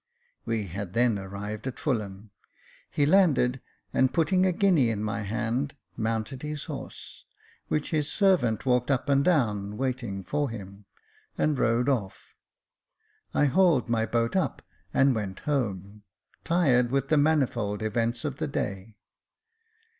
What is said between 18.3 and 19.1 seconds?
the day.